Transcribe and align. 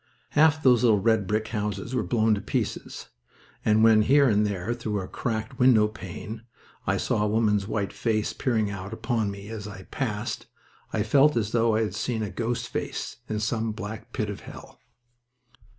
Half 0.29 0.63
those 0.63 0.81
little 0.83 0.99
red 0.99 1.27
brick 1.27 1.49
houses 1.49 1.93
were 1.93 2.01
blown 2.01 2.33
to 2.33 2.41
pieces, 2.41 3.09
and 3.63 3.83
when 3.83 4.01
here 4.01 4.27
and 4.27 4.47
there 4.47 4.73
through 4.73 4.99
a 4.99 5.07
cracked 5.07 5.59
window 5.59 5.87
pane 5.87 6.41
I 6.87 6.97
saw 6.97 7.21
a 7.21 7.27
woman's 7.27 7.67
white 7.67 7.93
face 7.93 8.33
peering 8.33 8.71
out 8.71 8.93
upon 8.93 9.29
me 9.29 9.49
as 9.49 9.67
I 9.67 9.83
passed 9.91 10.47
I 10.91 11.03
felt 11.03 11.37
as 11.37 11.51
though 11.51 11.75
I 11.75 11.81
had 11.83 11.93
seen 11.93 12.23
a 12.23 12.31
ghost 12.31 12.69
face 12.69 13.17
in 13.29 13.39
some 13.39 13.73
black 13.73 14.11
pit 14.11 14.31
of 14.31 14.39
hell. 14.39 14.79